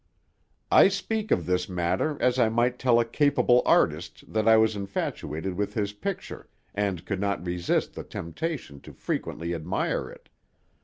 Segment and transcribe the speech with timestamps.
[0.71, 4.75] "I speak of this matter as I might tell a capable artist that I was
[4.75, 10.27] infatuated with his picture, and could not resist the temptation to frequently admire it.